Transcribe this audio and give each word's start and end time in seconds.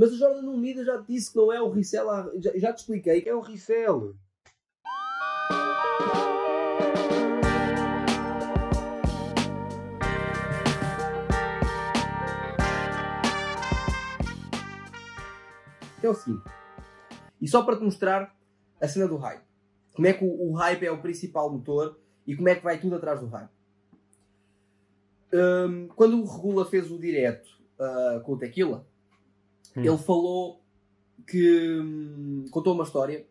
Mas 0.00 0.12
o 0.14 0.16
Jordan 0.16 0.40
no 0.40 0.56
Mida 0.56 0.82
já 0.82 0.96
te 1.02 1.12
disse 1.12 1.30
que 1.30 1.36
não 1.36 1.52
é 1.52 1.60
o 1.60 1.70
há- 2.08 2.32
Já, 2.38 2.52
já 2.56 2.72
te 2.72 2.78
expliquei 2.78 3.20
que 3.20 3.28
É 3.28 3.34
o 3.34 3.40
resell. 3.40 4.16
que 16.00 16.06
é 16.06 16.08
o 16.08 16.14
seguinte. 16.14 16.44
E 17.38 17.46
só 17.46 17.62
para 17.62 17.76
te 17.76 17.84
mostrar 17.84 18.34
a 18.80 18.88
cena 18.88 19.06
do 19.06 19.18
hype. 19.18 19.44
Como 19.92 20.06
é 20.06 20.14
que 20.14 20.24
o, 20.24 20.48
o 20.50 20.54
hype 20.54 20.86
é 20.86 20.90
o 20.90 21.02
principal 21.02 21.52
motor 21.52 22.00
e 22.26 22.34
como 22.34 22.48
é 22.48 22.54
que 22.54 22.64
vai 22.64 22.80
tudo 22.80 22.96
atrás 22.96 23.20
do 23.20 23.26
hype. 23.26 23.50
Hum, 25.34 25.88
quando 25.94 26.18
o 26.18 26.24
Regula 26.24 26.64
fez 26.64 26.90
o 26.90 26.98
direto 26.98 27.50
ah, 27.78 28.22
com 28.24 28.32
o 28.32 28.38
Tequila, 28.38 28.88
Hum. 29.76 29.84
ele 29.84 29.98
falou 29.98 30.60
que 31.26 31.78
hum, 31.80 32.46
contou 32.50 32.74
uma 32.74 32.84
história 32.84 33.26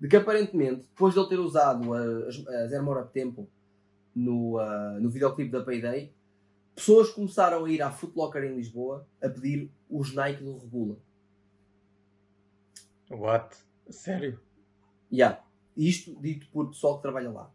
de 0.00 0.08
que 0.08 0.16
aparentemente, 0.16 0.86
depois 0.88 1.12
de 1.14 1.20
ele 1.20 1.28
ter 1.28 1.38
usado 1.38 1.92
as, 1.92 2.46
as 2.46 2.72
Air 2.72 2.82
More 2.82 3.00
Up 3.00 3.12
Tempo 3.12 3.48
no, 4.14 4.58
ah, 4.58 4.98
no 5.00 5.10
videoclipe 5.10 5.50
da 5.50 5.62
Payday, 5.62 6.12
pessoas 6.74 7.10
começaram 7.10 7.64
a 7.64 7.70
ir 7.70 7.82
à 7.82 7.90
Foot 7.90 8.16
Locker 8.16 8.44
em 8.44 8.54
Lisboa 8.54 9.06
a 9.22 9.28
pedir 9.28 9.70
os 9.90 10.14
Nike 10.14 10.44
do 10.44 10.56
Regula. 10.58 10.96
What? 13.10 13.56
Sério? 13.90 14.38
Yeah. 15.12 15.42
Isto 15.76 16.14
dito 16.20 16.46
por 16.50 16.68
pessoal 16.68 16.96
que 16.96 17.02
trabalha 17.02 17.30
lá. 17.30 17.50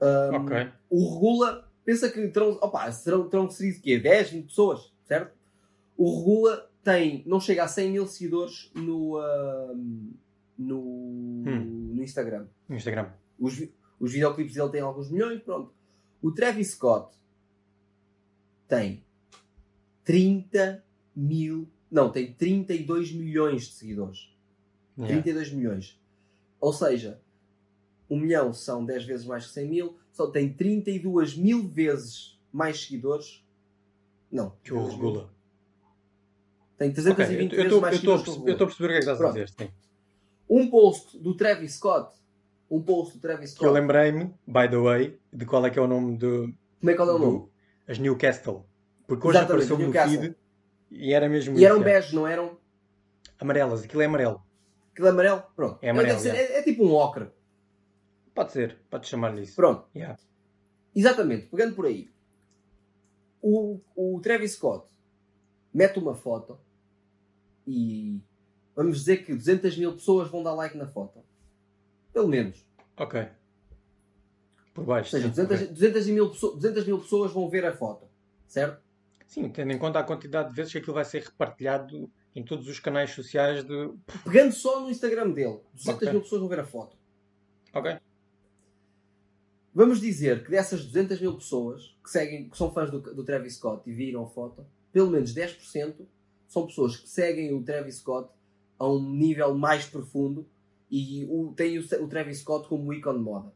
Um, 0.00 0.36
Ok. 0.36 0.72
O 0.90 1.14
Regula 1.14 1.70
pensa 1.84 2.10
que 2.10 2.28
terão, 2.28 2.58
opa, 2.60 2.90
serão, 2.90 3.28
terão 3.28 3.48
sido 3.48 3.80
quê? 3.80 3.98
10, 3.98 4.30
20 4.30 4.46
pessoas, 4.46 4.92
certo? 5.04 5.36
O 5.96 6.18
Regula 6.18 6.71
tem, 6.82 7.22
não 7.26 7.40
chega 7.40 7.64
a 7.64 7.68
100 7.68 7.90
mil 7.90 8.06
seguidores 8.06 8.70
no, 8.74 9.18
um, 9.20 10.12
no, 10.58 10.80
Hum. 10.80 11.92
no 11.94 12.02
Instagram. 12.02 12.46
No 12.68 12.76
Instagram. 12.76 13.12
Os, 13.38 13.62
os 14.00 14.12
videoclipes 14.12 14.54
dele 14.54 14.70
têm 14.70 14.80
alguns 14.80 15.10
milhões, 15.10 15.40
pronto. 15.42 15.72
O 16.20 16.30
Travis 16.32 16.72
Scott 16.72 17.16
tem 18.68 19.04
30 20.04 20.84
mil, 21.14 21.68
não, 21.90 22.10
tem 22.10 22.32
32 22.32 23.12
milhões 23.12 23.62
de 23.68 23.72
seguidores. 23.74 24.30
Yeah. 24.98 25.22
32 25.22 25.52
milhões. 25.52 26.00
Ou 26.60 26.72
seja, 26.72 27.20
1 28.08 28.16
milhão 28.18 28.52
são 28.52 28.84
10 28.84 29.04
vezes 29.04 29.26
mais 29.26 29.46
que 29.46 29.52
100 29.52 29.68
mil, 29.68 29.96
só 30.12 30.26
tem 30.30 30.52
32 30.52 31.36
mil 31.36 31.66
vezes 31.68 32.38
mais 32.52 32.84
seguidores. 32.84 33.44
Não, 34.30 34.50
Que 34.62 34.72
o 34.72 34.76
32 34.76 34.88
mil. 34.98 35.06
regula. 35.12 35.34
Tem 36.90 37.12
Ok, 37.12 37.14
320 37.14 37.52
eu 37.52 37.56
vezes 37.56 37.64
estou 37.64 37.80
mais 37.80 37.96
a 37.96 38.00
perceber 38.00 38.16
Regula. 38.30 38.48
eu 38.48 38.52
estou 38.52 38.64
a 38.64 38.68
perceber 38.68 38.84
o 38.84 38.88
que 38.88 38.92
é 38.94 38.96
que 38.96 38.98
estás 39.00 39.18
a 39.18 39.20
Pronto. 39.22 39.32
dizer. 39.34 39.48
Sim. 39.58 39.70
Um 40.48 40.70
post 40.70 41.18
do 41.18 41.36
Travis 41.36 41.74
Scott, 41.74 42.16
um 42.70 42.82
post 42.82 43.14
do 43.16 43.20
Travis 43.20 43.54
Que 43.54 43.64
eu 43.64 43.68
Scott, 43.70 43.80
lembrei-me, 43.80 44.24
by 44.46 44.68
the 44.68 44.76
way, 44.76 45.18
de 45.32 45.44
qual 45.46 45.64
é 45.66 45.70
que 45.70 45.78
é 45.78 45.82
o 45.82 45.86
nome 45.86 46.16
do. 46.16 46.52
como 46.80 46.90
é 46.90 46.94
que 46.94 47.00
é 47.00 47.04
o 47.04 47.06
do- 47.06 47.18
nome? 47.18 47.48
As 47.88 47.98
Newcastle. 47.98 48.66
Porque 49.06 49.26
hoje 49.26 49.38
apareceu-me 49.38 49.84
no 49.86 49.92
feed 49.92 50.34
e 50.90 51.12
era 51.12 51.28
mesmo 51.28 51.58
E 51.58 51.64
eram 51.64 51.76
isso, 51.78 51.88
é. 51.88 51.92
bege, 51.92 52.14
não 52.14 52.26
eram? 52.26 52.56
Amarelas, 53.38 53.82
aquilo 53.82 54.02
é 54.02 54.04
amarelo. 54.06 54.42
Aquilo 54.92 55.06
é 55.08 55.10
amarelo? 55.10 55.42
Pronto. 55.56 55.78
É 55.82 55.90
amarelo, 55.90 56.20
Deve 56.22 56.36
ser- 56.36 56.52
é, 56.52 56.58
é 56.58 56.62
tipo 56.62 56.84
um 56.84 56.92
ocre. 56.94 57.28
Pode 58.34 58.52
ser, 58.52 58.78
pode 58.88 59.06
chamar-lhe 59.06 59.42
isso. 59.42 59.54
Pronto. 59.56 59.86
Yeah. 59.94 60.18
Exatamente, 60.94 61.46
pegando 61.48 61.74
por 61.74 61.86
aí. 61.86 62.10
O, 63.42 63.80
o 63.96 64.20
Travis 64.20 64.52
Scott 64.52 64.86
mete 65.74 65.98
uma 65.98 66.14
foto 66.14 66.58
e 67.66 68.20
vamos 68.74 68.98
dizer 68.98 69.24
que 69.24 69.34
200 69.34 69.76
mil 69.76 69.92
pessoas 69.94 70.28
vão 70.30 70.42
dar 70.42 70.54
like 70.54 70.76
na 70.76 70.86
foto. 70.86 71.20
Pelo 72.12 72.28
menos. 72.28 72.64
Ok. 72.96 73.26
Por 74.74 74.80
Ou 74.82 74.86
baixo. 74.86 75.10
seja, 75.10 75.24
sim, 75.28 75.30
200, 75.30 75.56
ok. 75.62 75.66
200 75.68 76.06
mil, 76.08 76.30
pesso- 76.30 76.52
200 76.54 76.86
mil 76.86 76.98
pessoas 77.00 77.32
vão 77.32 77.48
ver 77.48 77.64
a 77.66 77.72
foto. 77.76 78.06
Certo? 78.46 78.82
Sim, 79.26 79.48
tendo 79.48 79.72
em 79.72 79.78
conta 79.78 79.98
a 79.98 80.04
quantidade 80.04 80.50
de 80.50 80.56
vezes 80.56 80.72
que 80.72 80.78
aquilo 80.78 80.94
vai 80.94 81.04
ser 81.04 81.22
repartilhado 81.22 82.10
em 82.34 82.42
todos 82.42 82.68
os 82.68 82.78
canais 82.78 83.10
sociais 83.10 83.64
de. 83.64 83.90
Pegando 84.24 84.52
só 84.52 84.80
no 84.80 84.90
Instagram 84.90 85.30
dele, 85.30 85.60
200 85.74 85.94
Ok. 86.02 86.10
mil 86.12 86.20
pessoas 86.22 86.40
vão 86.40 86.48
ver 86.48 86.60
a 86.60 86.64
foto. 86.64 86.96
Ok. 87.74 87.96
Vamos 89.74 90.00
dizer 90.00 90.44
que 90.44 90.50
dessas 90.50 90.84
200 90.84 91.18
mil 91.20 91.34
pessoas 91.34 91.96
que, 92.04 92.10
seguem, 92.10 92.48
que 92.50 92.56
são 92.58 92.70
fãs 92.70 92.90
do, 92.90 93.00
do 93.00 93.24
Travis 93.24 93.54
Scott 93.54 93.88
e 93.88 93.92
viram 93.92 94.24
a 94.24 94.26
foto, 94.28 94.66
pelo 94.92 95.10
menos 95.10 95.34
10% 95.34 95.94
são 96.52 96.66
pessoas 96.66 96.96
que 96.96 97.08
seguem 97.08 97.54
o 97.54 97.62
Travis 97.62 97.96
Scott 97.96 98.28
a 98.78 98.86
um 98.86 99.10
nível 99.10 99.54
mais 99.54 99.86
profundo 99.86 100.46
e 100.90 101.24
o, 101.30 101.52
têm 101.56 101.78
o, 101.78 101.82
o 101.82 102.08
Travis 102.08 102.40
Scott 102.40 102.68
como 102.68 102.92
ícone 102.92 103.18
de 103.18 103.24
moda. 103.24 103.52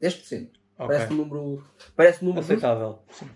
10%. 0.00 0.50
Ok. 0.78 0.86
Parece 0.86 1.12
um 1.12 1.16
número, 1.16 1.64
parece 1.96 2.24
um 2.24 2.28
número. 2.28 2.44
Aceitável. 2.44 3.00
Sim. 3.10 3.28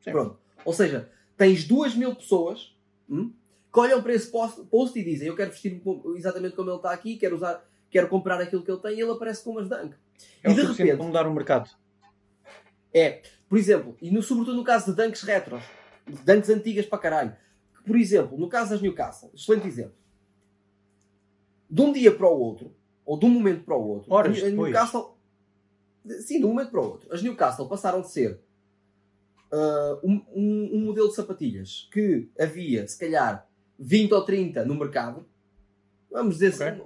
Sim. 0.00 0.10
Pronto. 0.10 0.38
Ou 0.64 0.72
seja, 0.72 1.10
tens 1.36 1.64
2 1.66 1.94
mil 1.96 2.14
pessoas 2.14 2.74
hum, 3.08 3.30
que 3.70 3.78
olham 3.78 4.02
para 4.02 4.14
esse 4.14 4.30
post, 4.30 4.62
post 4.70 4.98
e 4.98 5.04
dizem 5.04 5.28
eu 5.28 5.36
quero 5.36 5.50
vestir 5.50 5.78
exatamente 6.16 6.56
como 6.56 6.70
ele 6.70 6.76
está 6.78 6.92
aqui, 6.92 7.16
quero 7.18 7.36
usar, 7.36 7.62
quero 7.90 8.08
comprar 8.08 8.40
aquilo 8.40 8.62
que 8.62 8.70
ele 8.70 8.80
tem 8.80 8.96
e 8.96 9.02
ele 9.02 9.10
aparece 9.10 9.44
com 9.44 9.50
umas 9.50 9.68
dunk. 9.68 9.94
É 10.42 10.50
E 10.50 10.54
de 10.54 10.62
repente- 10.62 10.96
para 10.96 11.04
mudar 11.06 11.26
o 11.26 11.34
mercado. 11.34 11.68
É, 12.94 13.20
por 13.46 13.58
exemplo, 13.58 13.94
e 14.00 14.10
no, 14.10 14.22
sobretudo 14.22 14.56
no 14.56 14.64
caso 14.64 14.94
de 14.94 15.02
dunks 15.02 15.20
retros, 15.22 15.62
de 16.06 16.16
dunks 16.24 16.48
antigas 16.48 16.86
para 16.86 16.98
caralho. 16.98 17.36
Por 17.86 17.96
exemplo, 17.96 18.36
no 18.36 18.48
caso 18.48 18.70
das 18.70 18.82
Newcastle, 18.82 19.30
excelente 19.34 19.66
exemplo. 19.68 19.94
De 21.70 21.82
um 21.82 21.92
dia 21.92 22.14
para 22.14 22.28
o 22.28 22.38
outro, 22.38 22.74
ou 23.04 23.18
de 23.18 23.26
um 23.26 23.30
momento 23.30 23.64
para 23.64 23.76
o 23.76 23.86
outro, 23.88 24.12
Horas 24.12 24.42
a. 24.42 24.50
Newcastle. 24.50 25.16
Sim, 26.20 26.38
de 26.40 26.44
um 26.44 26.48
momento 26.48 26.70
para 26.70 26.80
o 26.80 26.84
outro. 26.84 27.12
As 27.12 27.22
Newcastle 27.22 27.68
passaram 27.68 28.00
de 28.00 28.10
ser 28.10 28.40
ah, 29.52 29.98
um, 30.02 30.20
um- 30.34 30.70
um 30.74 30.84
modelo 30.86 31.08
de 31.08 31.14
sapatilhas 31.14 31.88
que 31.92 32.28
havia, 32.38 32.86
se 32.88 32.98
calhar, 32.98 33.48
20 33.78 34.12
ou 34.12 34.22
30 34.24 34.64
no 34.64 34.74
mercado. 34.74 35.24
Vamos 36.10 36.34
dizer 36.38 36.54
Ok. 36.54 36.66
assim, 36.68 36.80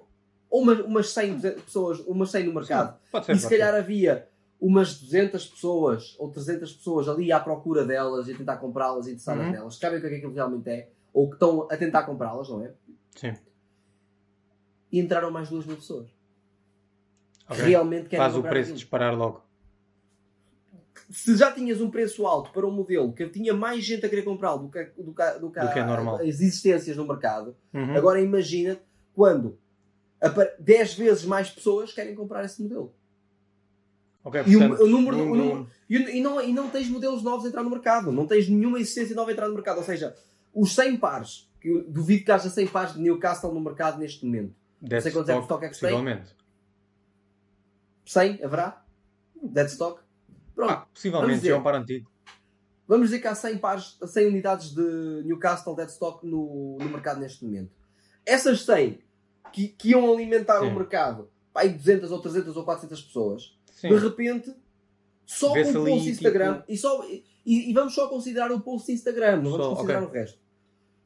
ou 0.51 0.63
umas, 0.63 0.81
umas 0.81 1.11
100 1.11 1.41
pessoas, 1.41 2.01
umas 2.01 2.31
100 2.31 2.45
no 2.45 2.55
mercado. 2.55 2.99
Pode 3.13 3.27
ser. 3.27 3.33
E 3.33 3.39
se 3.39 3.49
calhar 3.49 3.73
ser. 3.73 3.79
havia 3.79 4.29
umas 4.61 5.01
200 5.01 5.47
pessoas 5.47 6.15
ou 6.19 6.31
300 6.31 6.73
pessoas 6.75 7.09
ali 7.09 7.33
à 7.33 7.41
procura 7.41 7.85
delas 7.85 8.29
e 8.29 8.33
a 8.33 8.37
tentar 8.37 8.57
comprá-las 8.59 9.07
e 9.07 9.11
interessadas 9.13 9.47
Uhum. 9.47 9.53
nelas, 9.53 9.75
que 9.77 9.81
sabem 9.81 9.99
o 9.99 10.01
que 10.01 10.07
é 10.07 10.11
que 10.11 10.17
aquilo 10.17 10.35
realmente 10.35 10.69
é, 10.69 10.91
ou 11.13 11.29
que 11.29 11.35
estão 11.35 11.63
a 11.71 11.77
tentar 11.77 12.03
comprá-las, 12.05 12.49
não 12.49 12.63
é? 12.65 12.73
Sim. 13.17 13.33
E 14.93 14.99
entraram 15.01 15.31
mais 15.31 15.49
2 15.49 15.65
mil 15.67 15.77
pessoas. 15.77 16.09
Que 17.47 17.53
Ok. 17.55 17.65
realmente 17.65 18.09
querem 18.09 18.25
Faz 18.25 18.37
o 18.37 18.43
preço 18.43 18.61
aquilo. 18.71 18.77
disparar 18.77 19.17
logo. 19.17 19.43
Se 21.09 21.37
já 21.37 21.51
tinhas 21.51 21.81
um 21.81 21.91
preço 21.91 22.25
alto 22.27 22.53
para 22.53 22.65
um 22.67 22.71
modelo 22.71 23.13
que 23.13 23.29
tinha 23.29 23.53
mais 23.53 23.85
gente 23.85 24.07
a 24.07 24.09
querer 24.09 24.23
comprá-lo 24.23 24.65
do 24.65 24.69
que, 24.71 24.85
do, 25.03 25.13
que, 25.13 25.39
do, 25.41 25.51
que 25.51 25.61
Do 25.61 25.73
que 25.73 25.79
é 25.79 25.85
normal. 25.85 26.17
as 26.17 26.23
existências 26.23 26.97
no 26.97 27.07
mercado, 27.07 27.57
Uhum. 27.75 27.97
agora 27.97 28.21
imagina 28.21 28.79
quando 29.15 29.59
apa- 30.21 30.51
10 30.61 30.95
vezes 30.95 31.25
mais 31.25 31.51
pessoas 31.51 31.93
querem 31.93 32.15
comprar 32.15 32.45
esse 32.45 32.63
modelo. 32.63 32.95
Ok, 34.23 34.43
E 34.47 34.57
o- 34.57 34.59
portanto, 34.61 34.81
o 34.83 34.87
número- 34.87 35.17
o 35.19 35.35
número- 35.35 35.67
E, 35.89 35.97
e 35.97 36.21
não, 36.21 36.41
e 36.43 36.53
não 36.53 36.69
tens 36.69 36.89
modelos 36.89 37.23
novos 37.23 37.47
a 37.47 37.49
entrar 37.49 37.63
no 37.63 37.71
mercado. 37.71 38.13
Não 38.13 38.27
tens 38.27 38.49
nenhuma 38.49 38.79
existência 38.79 39.15
nova 39.17 39.31
a 39.31 39.33
entrar 39.33 39.49
no 39.49 39.55
mercado. 39.55 39.79
Ou 39.79 39.85
seja, 39.85 40.15
os 40.55 40.75
100 40.75 40.97
pares, 40.99 41.51
que 41.61 41.69
eu 41.69 41.85
duvido 41.91 42.25
que 42.25 42.31
haja 42.33 42.51
100 42.51 42.67
pares 42.67 42.95
de 42.95 43.01
Newcastle 43.01 43.53
no 43.53 43.61
mercado 43.61 43.99
neste 43.99 44.25
momento. 44.25 44.55
Dead 44.81 45.03
sei 45.03 45.13
quantos 45.13 45.29
é 45.31 45.39
stock, 45.41 45.65
é 45.65 45.69
que 45.69 45.75
tem. 45.79 45.91
possivelmente. 45.91 46.35
100 48.05 48.45
haverá? 48.45 48.85
Dead 49.43 49.67
stock? 49.69 50.01
Pronto. 50.55 50.71
Ah, 50.73 50.87
possivelmente 50.93 51.35
dizer. 51.37 51.49
já 51.51 51.55
é 51.57 51.59
um 51.59 51.63
par 51.63 51.75
antigo. 51.75 52.11
Vamos 52.87 53.09
dizer 53.09 53.21
que 53.21 53.29
há 53.29 53.35
100, 53.35 53.59
pares, 53.59 53.97
100 54.05 54.27
unidades 54.29 54.75
de 54.75 55.23
Newcastle 55.25 55.77
Dead 55.77 55.89
Stock 55.89 56.27
no, 56.27 56.77
no 56.81 56.89
mercado 56.91 57.21
neste 57.21 57.45
momento. 57.45 57.71
Essas 58.27 58.65
100 58.65 58.99
que, 59.53 59.69
que 59.69 59.91
iam 59.91 60.13
alimentar 60.13 60.61
Sim. 60.61 60.69
o 60.69 60.75
mercado, 60.75 61.31
pá, 61.53 61.61
aí 61.61 61.69
200 61.71 62.11
ou 62.11 62.21
300 62.21 62.57
ou 62.57 62.65
400 62.65 63.01
pessoas, 63.03 63.57
Sim. 63.81 63.89
de 63.89 63.95
repente, 63.97 64.55
só 65.27 65.53
Vê-se 65.53 65.77
ali, 65.77 65.91
post 65.91 66.09
Instagram, 66.11 66.55
tipo- 66.61 66.73
e, 66.73 66.77
só, 66.77 67.05
e, 67.09 67.25
e 67.71 67.73
vamos 67.73 67.95
só 67.95 68.09
considerar 68.09 68.51
o 68.53 68.61
post 68.61 68.91
Instagram, 68.93 69.37
não 69.37 69.51
vamos 69.53 69.67
Só, 69.67 69.75
considerar 69.75 70.03
ok. 70.03 70.09
o 70.09 70.13
resto. 70.13 70.39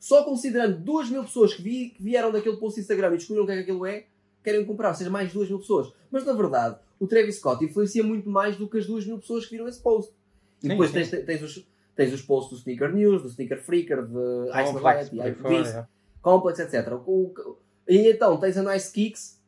Só 0.00 0.24
considerando 0.24 0.78
2 0.78 1.08
mil 1.10 1.24
pessoas 1.24 1.54
que, 1.54 1.62
vi- 1.62 1.90
que 1.90 2.02
vieram 2.02 2.30
daquele 2.32 2.56
post 2.56 2.78
Instagram 2.80 3.08
e 3.14 3.16
descobriram 3.16 3.44
o 3.44 3.46
que 3.46 3.52
é 3.52 3.56
que 3.56 3.62
aquilo 3.62 3.86
é, 3.86 4.06
querem 4.42 4.64
comprar, 4.64 4.88
ou 4.90 4.94
seja, 4.94 5.08
mais 5.10 5.32
2 5.32 5.48
mil 5.48 5.58
pessoas. 5.58 5.92
Mas 6.10 6.24
na 6.24 6.32
verdade, 6.32 6.76
o 7.00 7.06
Travis 7.06 7.36
Scott 7.36 7.64
influencia 7.64 8.02
muito 8.04 8.28
mais 8.28 8.56
do 8.56 8.68
que 8.68 8.78
as 8.78 8.86
2 8.86 9.06
mil 9.06 9.18
pessoas 9.18 9.44
que 9.46 9.52
viram 9.52 9.66
esse 9.68 9.80
post. 9.80 10.12
E 10.58 10.62
Sim, 10.62 10.68
depois 10.68 10.90
sim. 10.90 10.96
tens, 10.96 11.24
tens 11.24 11.42
os, 11.42 11.66
tens 11.96 12.12
os 12.12 12.20
posts 12.22 12.50
do 12.52 12.58
Sneaker 12.58 12.92
News, 12.94 13.22
do 13.22 13.28
Sneaker 13.28 13.62
Freaker, 13.62 14.04
de 14.06 14.62
Ice 14.62 14.72
Variety, 14.74 15.16
Beast, 15.42 15.74
é. 15.74 15.86
Complex, 16.20 16.58
etc. 16.58 16.92
O- 17.06 17.32
o- 17.36 17.58
e 17.88 18.08
então 18.10 18.38
tens 18.38 18.56
a 18.58 18.62
Nice 18.62 18.90
Kicks 18.92 19.40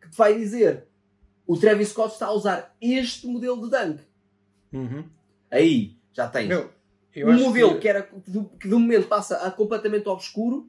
que 0.00 0.10
te 0.10 0.16
vai 0.16 0.36
dizer 0.36 0.84
o 1.46 1.56
Travis 1.56 1.88
Scott 1.88 2.12
está 2.14 2.26
a 2.26 2.32
usar 2.32 2.74
este 2.80 3.26
modelo 3.26 3.62
de 3.62 3.70
dunk. 3.70 4.00
Uhum. 4.72 5.04
Aí 5.50 5.96
já 6.12 6.28
tens 6.28 6.48
Meu, 6.48 6.70
eu 7.14 7.28
um 7.28 7.32
acho 7.32 7.44
modelo 7.44 7.74
que- 7.74 7.80
que... 7.80 7.88
era 7.88 8.02
que 8.02 8.30
de, 8.68 8.74
momento 8.74 9.06
passa 9.08 9.36
a 9.38 9.50
completamente 9.50 10.08
obscuro 10.08 10.68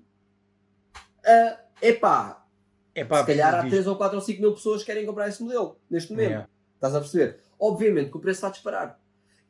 Uh, 1.27 1.57
epá, 1.81 2.45
É 2.93 3.03
pá, 3.03 3.21
se 3.21 3.25
calhar 3.25 3.47
há 3.55 3.61
preciso 3.61 3.75
3 3.83 3.87
ou 3.87 3.95
4 3.95 4.15
ou 4.15 4.21
5 4.23 4.41
mil 4.41 4.53
pessoas 4.53 4.81
que 4.81 4.85
querem 4.85 5.07
comprar 5.07 5.27
esse 5.27 5.41
modelo 5.41 5.79
neste 5.89 6.11
momento. 6.11 6.29
Yeah. 6.29 6.49
Estás 6.75 6.93
a 6.93 6.99
perceber? 6.99 7.39
Obviamente 7.59 8.11
que 8.11 8.17
o 8.17 8.19
preço 8.19 8.37
está 8.37 8.47
a 8.49 8.51
disparar. 8.51 8.99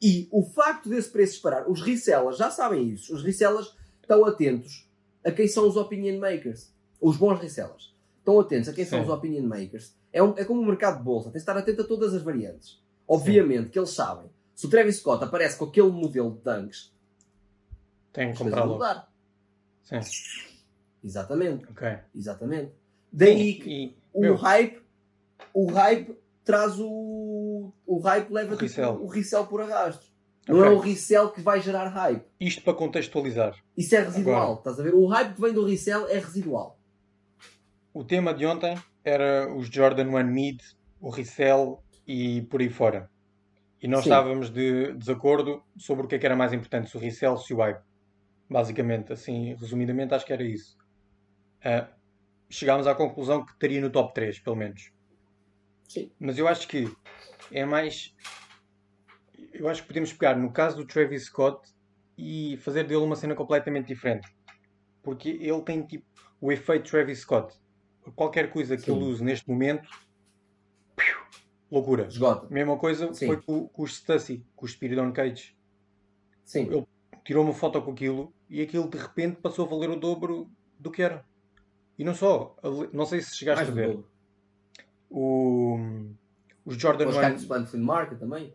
E 0.02 0.30
o 0.32 0.42
facto 0.42 0.88
desse 0.88 1.10
preço 1.10 1.34
disparar, 1.34 1.70
os 1.70 1.82
resellers 1.82 2.38
já 2.38 2.50
sabem 2.50 2.88
isso. 2.88 3.14
Os 3.14 3.22
resellers 3.24 3.76
estão 4.02 4.24
atentos 4.26 4.88
a 5.22 5.32
quem 5.32 5.50
são 5.50 5.68
os 5.68 5.76
opinion 5.76 6.18
makers. 6.18 6.74
Os 7.02 7.18
bons 7.18 7.40
resellers. 7.42 7.94
Estão 8.20 8.40
atentos 8.40 8.70
a 8.70 8.74
quem 8.74 8.86
são 8.86 9.00
Sim. 9.00 9.06
os 9.06 9.12
opinion 9.12 9.44
makers. 9.44 9.94
É, 10.16 10.24
um- 10.24 10.34
é 10.38 10.46
como 10.46 10.62
o 10.62 10.66
mercado 10.66 10.98
de 11.00 11.04
bolsa. 11.04 11.26
Tem 11.26 11.34
de 11.34 11.38
estar 11.40 11.58
atento 11.58 11.82
a 11.82 11.86
todas 11.86 12.14
as 12.14 12.22
variantes. 12.22 12.82
Obviamente 13.08 13.70
que 13.70 13.78
eles 13.78 13.90
sabem. 13.90 14.30
Se 14.56 14.66
o 14.66 14.70
Travis 14.70 14.96
Scott 14.98 15.22
aparece 15.24 15.58
com 15.60 15.66
aquele 15.66 15.92
modelo 15.92 16.32
de 16.32 16.40
tanques, 16.40 16.94
Tem 18.14 18.32
que 18.32 18.38
comprar 18.38 18.66
mudar. 18.66 19.12
Sim, 19.84 20.00
Exatamente. 21.04 21.66
ok. 21.70 21.98
Exatamente. 22.16 22.72
Daí 23.12 23.56
que 23.56 23.70
E, 23.70 23.98
o 24.14 24.22
meu, 24.22 24.36
hype, 24.36 24.82
o 25.54 25.66
hype 25.72 26.18
traz 26.44 26.80
o. 26.80 27.72
O 27.86 28.00
hype 28.00 28.32
leva 28.32 28.54
O 28.54 28.58
tipo, 28.58 28.64
resell. 28.64 29.04
o 29.04 29.08
resell 29.08 29.46
por 29.46 29.62
arrasto. 29.62 30.06
Não 30.48 30.60
Ok. 30.60 30.68
é 30.72 30.74
o 30.76 30.80
resell 30.80 31.30
que 31.32 31.42
vai 31.42 31.60
gerar 31.60 31.90
hype. 31.90 32.24
isto 32.40 32.62
para 32.64 32.74
contextualizar. 32.74 33.56
Isso 33.76 33.96
é 33.96 34.00
residual. 34.00 34.42
Agora. 34.44 34.58
Estás 34.60 34.80
a 34.80 34.84
ver? 34.84 34.94
O 34.96 35.06
hype 35.08 35.34
que 35.36 35.42
vem 35.42 35.54
do 35.54 35.66
resell 35.66 36.08
é 36.08 36.20
residual. 36.20 36.80
O 37.94 38.04
tema 38.04 38.34
de 38.34 38.46
ontem 38.46 38.78
era 39.06 39.54
os 39.56 39.68
Jordan 39.68 40.10
1 40.10 40.24
Mid, 40.26 40.62
o 41.00 41.10
resell 41.10 41.84
e 42.08 42.42
por 42.44 42.60
aí 42.60 42.70
fora. 42.70 43.10
E 43.82 43.88
nós 43.88 44.04
Sim. 44.04 44.10
estávamos 44.10 44.50
de 44.50 44.94
desacordo 44.94 45.64
sobre 45.78 46.06
o 46.06 46.08
que 46.10 46.16
é 46.16 46.20
que 46.20 46.26
era 46.26 46.36
mais 46.36 46.52
importante, 46.52 46.90
se 46.90 46.98
o 46.98 47.00
resell 47.00 47.38
se 47.38 47.54
o 47.54 47.58
hype. 47.58 47.84
Basicamente, 48.50 49.14
assim, 49.14 49.54
resumidamente, 49.56 50.14
acho 50.14 50.26
que 50.26 50.34
era 50.34 50.44
isso. 50.44 50.76
Ah, 51.64 51.88
chegámos 52.50 52.88
à 52.88 52.96
conclusão 52.96 53.46
que 53.46 53.52
estaria 53.52 53.80
no 53.80 53.90
top 53.90 54.14
3, 54.14 54.40
pelo 54.40 54.56
menos. 54.56 54.92
Sim. 55.88 56.12
Mas 56.20 56.38
eu 56.38 56.48
acho 56.48 56.68
que 56.68 56.92
é 57.52 57.64
mais. 57.64 58.16
Eu 59.54 59.70
acho 59.70 59.82
que 59.82 59.88
podemos 59.88 60.12
pegar 60.14 60.36
no 60.36 60.52
caso 60.52 60.78
do 60.78 60.86
Travis 60.86 61.26
Scott 61.26 61.70
e 62.18 62.58
fazer 62.58 62.84
dele 62.84 63.04
uma 63.04 63.16
cena 63.16 63.36
completamente 63.36 63.88
diferente. 63.88 64.28
Porque 65.04 65.30
ele 65.30 65.62
tem 65.62 65.86
tipo 65.86 66.06
o 66.42 66.52
efeito 66.52 66.90
Travis 66.90 67.20
Scott. 67.20 67.56
Qualquer 68.16 68.52
coisa 68.52 68.76
que 68.76 68.84
Sim. 68.84 68.96
ele 68.96 69.06
use 69.06 69.24
neste 69.24 69.50
momento, 69.50 69.90
piu, 70.96 71.18
loucura. 71.72 72.08
Esgota. 72.08 72.48
Mesma 72.50 72.78
coisa 72.78 73.14
Sim. 73.14 73.28
foi 73.28 73.42
com, 73.42 73.68
com 73.68 73.84
os 73.84 73.96
Stussy, 73.96 74.46
com 74.56 74.66
o 74.66 74.70
Spiridon 74.70 75.12
Cage. 75.12 75.56
Sim. 76.44 76.68
Ele 76.72 76.88
tirou 77.24 77.44
uma 77.44 77.54
foto 77.54 77.82
com 77.82 77.92
aquilo 77.92 78.34
e 78.50 78.62
aquilo 78.62 78.90
de 78.90 78.98
repente 78.98 79.38
passou 79.38 79.66
a 79.66 79.70
valer 79.70 79.90
o 79.90 79.96
dobro 79.96 80.50
do 80.80 80.92
que 80.92 81.02
era. 81.02 81.26
E 81.98 82.04
não 82.04 82.14
só, 82.14 82.56
não 82.94 83.06
sei 83.06 83.22
se 83.22 83.36
chegaste 83.36 83.66
Mais 83.66 83.70
a 83.70 83.74
ver. 83.74 84.04
O, 85.10 85.78
os 86.66 86.76
Jordan 86.78 87.08
Os 87.08 87.18
1 87.18 87.22
Cactus 87.22 87.46
Plant 87.46 87.68
Flea 87.68 87.84
Market 87.84 88.20
também. 88.20 88.54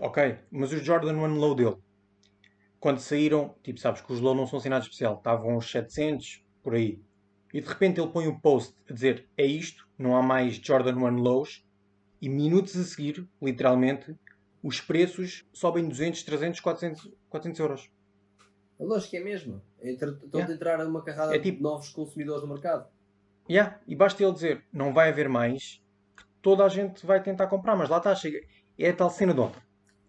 Ok, 0.00 0.38
mas 0.50 0.72
os 0.72 0.84
Jordan 0.84 1.14
1 1.14 1.34
Low 1.36 1.54
dele, 1.54 1.76
quando 2.80 2.98
saíram, 2.98 3.54
tipo, 3.62 3.78
sabes 3.78 4.00
que 4.00 4.12
os 4.12 4.20
Low 4.20 4.34
não 4.34 4.46
são 4.46 4.58
assinados 4.58 4.86
especial, 4.86 5.14
estavam 5.14 5.56
uns 5.56 5.70
700 5.70 6.44
por 6.62 6.74
aí. 6.74 7.00
E 7.52 7.60
de 7.60 7.68
repente 7.68 8.00
ele 8.00 8.10
põe 8.10 8.26
um 8.26 8.38
post 8.38 8.74
a 8.88 8.92
dizer: 8.92 9.26
É 9.36 9.44
isto, 9.44 9.86
não 9.98 10.16
há 10.16 10.22
mais 10.22 10.56
Jordan 10.56 10.96
1 10.96 11.16
Lows. 11.18 11.64
E 12.20 12.28
minutos 12.28 12.76
a 12.76 12.84
seguir, 12.84 13.28
literalmente, 13.40 14.14
os 14.62 14.80
preços 14.80 15.44
sobem 15.52 15.88
200, 15.88 16.22
300, 16.22 16.60
400, 16.60 17.10
400 17.28 17.60
euros. 17.60 17.90
A 18.80 18.84
lógica 18.84 19.16
é 19.16 19.20
a 19.20 19.24
mesma. 19.24 19.62
Entra- 19.82 20.10
Estão 20.10 20.28
Yeah. 20.40 20.52
a 20.52 20.54
entrar 20.56 20.84
numa 20.84 21.02
carrada 21.02 21.34
É 21.34 21.38
tipo- 21.40 21.56
de 21.58 21.62
novos 21.62 21.88
consumidores 21.90 22.42
no 22.42 22.48
mercado. 22.54 22.88
Yeah, 23.50 23.80
e 23.88 23.94
basta 23.96 24.22
ele 24.22 24.32
dizer: 24.32 24.64
Não 24.72 24.92
vai 24.94 25.08
haver 25.08 25.28
mais, 25.28 25.82
que 26.16 26.22
toda 26.40 26.64
a 26.64 26.68
gente 26.68 27.04
vai 27.04 27.20
tentar 27.22 27.48
comprar. 27.48 27.74
Mas 27.76 27.88
lá 27.88 27.98
está, 27.98 28.14
chega. 28.14 28.40
É 28.78 28.88
a 28.90 28.96
tal 28.96 29.10
cena 29.10 29.34
de 29.34 29.40
ontem. 29.40 29.60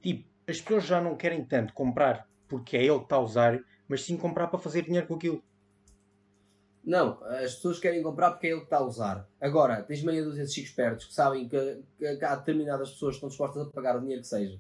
Tipo, 0.02 0.30
as 0.48 0.62
pessoas 0.62 0.86
já 0.86 1.02
não 1.02 1.16
querem 1.18 1.44
tanto 1.44 1.74
comprar 1.74 2.28
porque 2.48 2.78
é 2.78 2.84
ele 2.86 2.98
que 3.00 3.04
está 3.06 3.16
a 3.16 3.22
usar, 3.22 3.60
mas 3.88 4.04
sim 4.06 4.16
comprar 4.18 4.48
para 4.48 4.60
fazer 4.60 4.84
dinheiro 4.84 5.08
com 5.08 5.16
aquilo. 5.16 5.44
Não, 6.84 7.24
as 7.24 7.56
pessoas 7.56 7.80
querem 7.80 8.04
comprar 8.04 8.32
porque 8.32 8.48
é 8.48 8.50
ele 8.52 8.60
que 8.60 8.66
está 8.66 8.78
a 8.78 8.84
usar. 8.84 9.28
Agora, 9.40 9.82
tens 9.84 10.04
meia 10.04 10.24
dúzia 10.24 10.44
de 10.46 10.52
chicos 10.52 10.70
espertos 10.72 11.06
que 11.06 11.14
sabem 11.14 11.48
que, 11.48 11.80
que- 11.98 12.18
que 12.18 12.26
há 12.26 12.36
determinadas 12.36 12.92
pessoas 12.92 13.12
que 13.12 13.16
estão 13.18 13.30
dispostas 13.30 13.68
a 13.68 13.72
pagar 13.72 13.96
o 13.96 14.02
dinheiro 14.02 14.22
que 14.22 14.28
seja. 14.28 14.60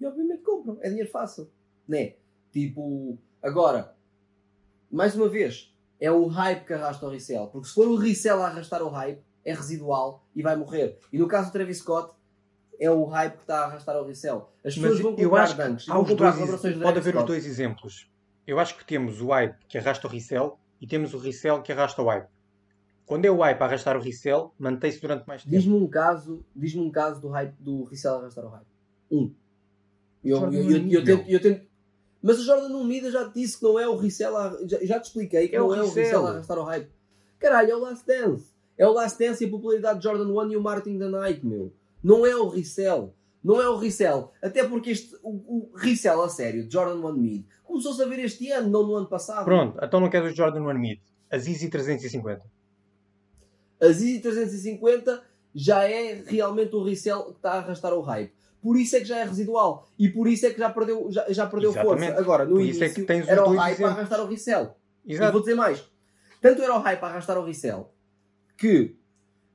E 0.00 0.04
obviamente 0.06 0.42
compram. 0.42 0.76
É 0.82 0.88
dinheiro 0.88 1.08
fácil. 1.10 1.48
Né? 1.88 2.14
Tipo, 2.52 3.16
agora, 3.40 3.94
mais 4.90 5.14
uma 5.14 5.28
vez, 5.28 5.72
é 6.00 6.10
o 6.10 6.26
hype 6.26 6.64
que 6.66 6.72
arrasta 6.72 7.06
o 7.06 7.10
resell. 7.10 7.46
Porque 7.46 7.68
se 7.68 7.74
for 7.74 7.86
o 7.86 7.96
resell 7.96 8.42
a 8.42 8.46
arrastar 8.48 8.82
o 8.82 8.88
hype, 8.88 9.20
é 9.44 9.54
residual 9.54 10.24
e 10.34 10.42
vai 10.42 10.56
morrer. 10.56 10.98
E 11.12 11.18
no 11.18 11.28
caso 11.28 11.50
do 11.50 11.52
Travis 11.52 11.78
Scott, 11.78 12.12
é 12.80 12.90
o 12.90 13.04
hype 13.04 13.34
que 13.36 13.42
está 13.42 13.60
a 13.60 13.64
arrastar 13.66 13.96
o 13.96 14.04
resell. 14.04 14.50
As 14.64 14.74
pessoas 14.74 14.94
Mas 14.94 15.00
vão 15.00 15.14
comprar 15.16 15.46
dunks, 15.68 15.86
vão 15.86 16.02
os 16.02 16.08
comprar 16.10 16.36
dois, 16.36 16.48
pode 16.60 16.98
haver 16.98 16.98
os 16.98 17.06
Scott. 17.20 17.26
dois 17.26 17.46
exemplos. 17.46 18.10
Eu 18.46 18.58
acho 18.58 18.76
que 18.76 18.84
temos 18.84 19.20
o 19.20 19.28
hype 19.28 19.56
que 19.68 19.78
arrasta 19.78 20.06
o 20.06 20.10
resell 20.10 20.58
e 20.80 20.86
temos 20.86 21.14
o 21.14 21.18
resell 21.18 21.62
que 21.62 21.72
arrasta 21.72 22.02
o 22.02 22.06
hype. 22.06 22.28
Quando 23.04 23.24
é 23.24 23.30
o 23.30 23.38
hype 23.38 23.60
a 23.60 23.64
arrastar 23.64 23.96
o 23.96 24.00
resell, 24.00 24.52
mantém-se 24.58 25.00
durante 25.00 25.26
mais 25.26 25.42
tempo. 25.42 25.54
Diz-me 25.54 25.74
um 25.74 25.86
caso, 25.86 26.44
diz-me 26.54 26.80
um 26.82 26.90
caso 26.90 27.20
do 27.20 27.28
hype 27.28 27.54
do 27.60 27.84
resell 27.84 28.16
arrastar 28.16 28.44
o 28.44 28.48
hype. 28.48 28.66
Um. 29.10 29.32
Eu, 30.24 30.38
eu, 30.52 30.70
eu, 30.70 30.88
eu, 30.90 31.04
tento, 31.04 31.24
eu 31.30 31.40
tento- 31.40 31.66
Mas 32.20 32.40
o 32.40 32.44
Jordan 32.44 32.68
não 32.68 32.82
mida 32.82 33.10
já 33.10 33.28
te 33.28 33.34
disse 33.40 33.58
que 33.58 33.64
não 33.64 33.78
é 33.78 33.88
o 33.88 33.94
resell 33.96 34.36
a, 34.36 34.58
já, 34.66 34.84
já 34.84 34.98
te 35.00 35.04
expliquei 35.06 35.46
que 35.48 35.54
É 35.54 35.62
o 35.62 35.68
não 35.68 35.74
é 35.76 35.82
o 35.82 35.84
resell. 35.86 36.02
resell 36.02 36.26
a 36.26 36.30
arrastar 36.30 36.58
o 36.58 36.64
hype. 36.64 36.90
Caralho, 37.38 37.70
é 37.70 37.76
o 37.76 37.78
Last 37.78 38.04
Dance. 38.06 38.50
É 38.76 38.86
o 38.88 38.92
Last 38.92 39.18
Dance 39.18 39.44
e 39.44 39.46
a 39.46 39.50
popularidade 39.50 39.98
de 40.00 40.04
Jordan 40.04 40.26
1 40.26 40.50
e 40.52 40.56
o 40.56 40.60
Martin 40.60 40.98
da 40.98 41.08
Nike, 41.08 41.46
meu. 41.46 41.72
Não 42.02 42.26
é 42.26 42.34
o 42.34 42.48
resell. 42.48 43.14
Não 43.46 43.62
é 43.62 43.68
o 43.68 43.76
resell. 43.76 44.32
Até 44.42 44.64
porque 44.66 44.90
este, 44.90 45.14
o, 45.22 45.30
o 45.30 45.70
resell 45.76 46.20
a 46.22 46.28
sério 46.28 46.68
Jordan 46.68 46.96
1 47.06 47.12
Mid 47.12 47.46
começou-se 47.62 48.02
a 48.02 48.06
ver 48.06 48.18
este 48.18 48.50
ano, 48.50 48.68
não 48.68 48.82
no 48.84 48.96
ano 48.96 49.06
passado. 49.06 49.44
Pronto, 49.44 49.78
então 49.80 50.00
não 50.00 50.10
queres 50.10 50.30
os 50.32 50.36
Jordan 50.36 50.62
1 50.62 50.74
Mid. 50.78 50.98
As 51.30 51.46
Easy 51.46 51.68
350. 51.70 52.42
A 53.80 53.86
Easy 53.86 54.18
350 54.20 55.22
já 55.54 55.84
é 55.84 56.22
realmente 56.26 56.74
o 56.74 56.82
resell 56.82 57.24
que 57.26 57.30
está 57.36 57.52
a 57.52 57.58
arrastar 57.58 57.92
o 57.94 58.00
hype. 58.00 58.32
Por 58.60 58.76
isso 58.76 58.96
é 58.96 59.00
que 59.00 59.04
já 59.06 59.18
é 59.18 59.24
residual. 59.24 59.88
E 59.98 60.08
por 60.08 60.26
isso 60.26 60.44
é 60.46 60.50
que 60.50 60.58
já 60.58 60.68
perdeu, 60.70 61.06
já, 61.10 61.24
já 61.32 61.46
perdeu 61.46 61.70
Exatamente. 61.70 62.06
força. 62.06 62.20
Agora, 62.20 62.44
no 62.44 62.52
Por 62.56 62.60
é 62.60 62.64
início, 62.64 62.94
que 62.94 63.02
tens 63.04 63.28
era 63.28 63.44
o 63.48 63.54
hype 63.54 63.60
a 63.60 63.70
exemplos. 63.74 63.92
arrastar 63.98 64.20
o 64.20 64.26
resell. 64.26 64.76
E 65.06 65.12
Exato. 65.12 65.32
vou 65.32 65.40
dizer 65.40 65.54
mais. 65.54 65.84
Tanto 66.42 66.62
era 66.62 66.74
o 66.74 66.80
hype 66.80 67.02
a 67.02 67.06
arrastar 67.06 67.38
o 67.38 67.44
resell 67.44 67.92
que 68.58 68.96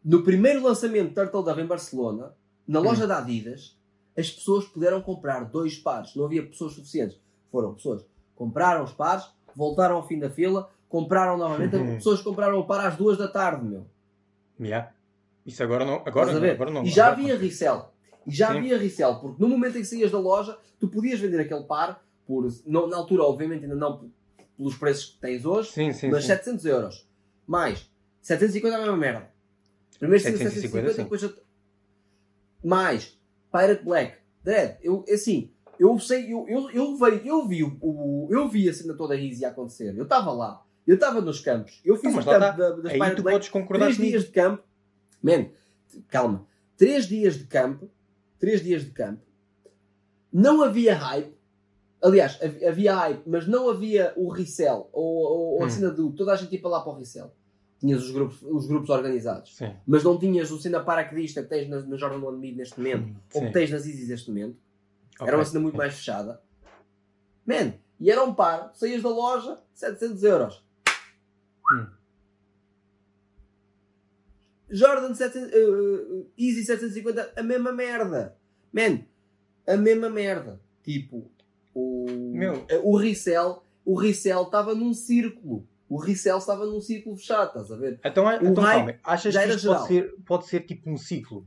no 0.04 0.24
primeiro 0.24 0.64
lançamento 0.64 1.10
de 1.10 1.16
Turtle 1.16 1.44
Dove 1.44 1.62
em 1.62 1.66
Barcelona, 1.66 2.34
na 2.68 2.80
Hum. 2.80 2.84
loja 2.84 3.06
da 3.06 3.18
Adidas, 3.18 3.78
as 4.18 4.30
pessoas 4.30 4.66
puderam 4.66 5.02
comprar 5.02 5.46
dois 5.46 5.78
pares. 5.78 6.16
Não 6.16 6.26
havia 6.26 6.46
pessoas 6.46 6.74
suficientes. 6.74 7.18
Foram 7.52 7.74
pessoas. 7.74 8.06
Compraram 8.36 8.84
os 8.84 8.92
pares, 8.94 9.26
voltaram 9.56 9.96
ao 9.98 10.08
fim 10.08 10.20
da 10.20 10.30
fila, 10.30 10.70
compraram 10.90 11.38
novamente. 11.38 11.76
Uhum. 11.76 11.90
As 11.90 11.96
pessoas 11.96 12.22
compraram 12.22 12.60
o 12.60 12.66
par 12.66 12.86
às 12.86 12.96
duas 12.96 13.18
da 13.18 13.28
tarde, 13.28 13.66
meu. 13.66 13.86
Yeah. 14.60 14.92
Isso 15.46 15.64
agora 15.64 15.86
não. 15.86 16.04
Agora 16.06 16.32
não. 16.40 16.50
Agora 16.50 16.72
não. 16.72 16.84
E 16.84 16.90
já 16.90 17.08
Agora 17.08 17.22
havia 17.22 17.34
não. 17.36 17.42
resell. 17.42 17.94
E 18.28 18.32
já 18.32 18.52
Sim. 18.52 18.58
havia 18.60 18.78
resell, 18.78 19.16
porque 19.20 19.42
no 19.42 19.50
momento 19.50 19.78
em 19.78 19.82
que 19.82 19.88
saías 19.88 20.12
da 20.12 20.20
loja, 20.20 20.56
tu 20.80 20.88
podias 20.88 21.20
vender 21.20 21.40
aquele 21.40 21.64
par 21.64 22.04
por, 22.28 22.48
não- 22.68 22.88
na 22.88 22.96
altura, 22.98 23.24
obviamente, 23.24 23.64
ainda 23.64 23.76
não 23.76 24.12
pelos 24.56 24.78
preços 24.78 25.06
que 25.14 25.20
tens 25.20 25.44
hoje, 25.44 25.72
Sim, 25.72 25.92
sim. 25.92 26.10
mas 26.12 26.22
sim. 26.24 26.28
700 26.28 26.66
euros. 26.66 27.10
Mais 27.48 27.90
750 28.22 28.76
é 28.76 28.78
a 28.78 28.82
mesma 28.82 28.98
merda. 28.98 29.32
Primeiro 29.98 30.24
750, 30.24 30.94
750, 30.94 30.94
sim. 30.94 31.04
depois. 31.04 31.42
Mais 32.64 33.20
Pirate 33.52 33.84
Black. 33.84 34.16
Dread, 34.44 34.78
eu, 34.82 35.06
assim, 35.12 35.52
eu 35.80 36.00
sei, 36.00 36.34
eu, 36.34 36.48
eu, 36.50 36.70
eu, 36.72 36.96
vi, 36.98 37.28
eu, 37.28 37.48
vi 37.48 37.64
o, 37.64 37.78
o- 37.82 38.28
eu 38.32 38.48
vi 38.48 38.68
a 38.70 38.74
cena 38.74 38.94
toda 38.96 39.16
easy 39.16 39.46
a 39.46 39.50
acontecer. 39.50 39.96
Eu 39.96 40.04
estava 40.04 40.32
lá. 40.32 40.64
Eu 40.88 40.96
estava 40.96 41.22
nos 41.22 41.40
campos. 41.40 41.80
Eu 41.86 41.96
fiz 41.96 42.10
Então, 42.12 42.22
o 42.22 42.26
campo 42.26 42.38
está. 42.38 42.52
da, 42.52 42.70
das 42.78 42.86
Aí 42.86 42.94
Pirate 42.94 43.16
tu 43.18 43.22
Black 43.24 43.36
podes 43.36 43.50
concordar 43.50 43.86
três 43.86 43.98
dias 43.98 44.24
de 44.24 44.32
campo. 44.32 44.64
Man, 45.22 45.46
calma. 46.08 46.48
Três 46.76 47.06
dias 47.08 47.36
de 47.36 47.46
campo. 47.46 47.88
Três 48.40 48.64
dias 48.64 48.84
de 48.84 48.90
campo. 48.92 49.22
Não 50.34 50.64
havia 50.64 50.96
hype. 50.96 51.36
Aliás, 52.02 52.40
hav- 52.42 52.64
havia 52.66 52.96
hype, 52.96 53.22
mas 53.28 53.46
não 53.48 53.70
havia 53.70 54.12
o 54.16 54.30
resell. 54.30 54.90
Ou, 54.92 55.04
ou, 55.06 55.40
ou 55.58 55.64
a 55.64 55.68
Hum. 55.68 55.70
cena 55.70 55.92
do. 55.92 56.12
Toda 56.14 56.34
a 56.34 56.36
gente 56.36 56.54
ia 56.54 56.60
para 56.62 56.72
lá 56.72 56.82
para 56.82 56.94
o 56.94 56.96
resell. 56.98 57.32
Tinhas 57.82 58.04
os 58.04 58.12
grupos, 58.12 58.44
os 58.44 58.68
grupos 58.68 58.90
organizados. 58.92 59.58
Sim. 59.58 59.76
Mas 59.88 60.04
não 60.04 60.18
tinhas 60.18 60.52
o 60.52 60.60
cena 60.60 60.80
paraquedista 60.82 61.42
que 61.42 61.50
tens 61.50 61.68
na, 61.68 61.82
na 61.82 61.98
Jordan 61.98 62.24
One 62.24 62.38
Mid 62.38 62.56
neste 62.56 62.78
momento. 62.78 63.20
Ou 63.34 63.42
Sim. 63.42 63.48
que 63.48 63.54
tens 63.54 63.72
nas 63.72 63.88
Easys 63.88 64.08
neste 64.08 64.30
momento. 64.30 64.56
Ok. 65.16 65.28
Era 65.28 65.36
uma 65.36 65.46
cena 65.46 65.60
muito 65.60 65.76
mais 65.76 65.96
fechada. 65.96 66.40
Man, 67.44 67.74
e 68.00 68.12
era 68.12 68.24
um 68.24 68.36
par. 68.36 68.72
Saías 68.76 69.02
da 69.02 69.10
loja, 69.10 69.58
700 69.74 70.24
euros. 70.24 70.64
Hum. 71.74 71.88
Jordan 74.70 75.16
700, 75.16 75.52
eh, 75.52 75.58
eh, 75.58 76.26
Easy 76.38 76.64
750, 76.64 77.34
a 77.36 77.44
mesma 77.44 77.72
merda. 77.72 78.38
Man, 78.72 79.00
a 79.68 79.76
mesma 79.76 80.08
merda. 80.08 80.62
Tipo, 80.84 81.32
o, 81.74 82.06
Meu. 82.32 82.64
o 82.84 82.96
resell, 82.96 83.64
o 83.84 83.96
resell 83.96 84.44
estava 84.44 84.76
num 84.76 84.94
círculo. 84.94 85.68
O 85.92 85.98
resell 85.98 86.38
estava 86.38 86.66
num 86.66 86.80
ciclo 86.80 87.18
fechado, 87.18 87.48
estás 87.48 87.70
a 87.70 87.76
ver? 87.76 88.00
Então, 88.06 88.30
é- 88.30 88.40
O 88.40 88.48
então 88.48 88.64
calma, 88.64 88.96
achas 89.04 89.36
que 89.36 89.44
isto 89.44 89.68
pode 89.68 89.88
ser, 89.88 90.16
pode 90.26 90.46
ser 90.48 90.60
tipo 90.62 90.90
um 90.90 90.96
ciclo? 90.96 91.46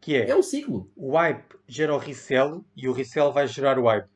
Que 0.00 0.16
é, 0.16 0.30
É 0.30 0.34
um 0.34 0.42
ciclo. 0.42 0.90
o 0.96 1.14
hype 1.14 1.44
gera 1.68 1.94
o 1.94 1.98
resell 1.98 2.64
e 2.74 2.88
o 2.88 2.92
resell 2.92 3.30
vai 3.30 3.46
gerar 3.46 3.78
o 3.78 3.84
hype. 3.84 4.08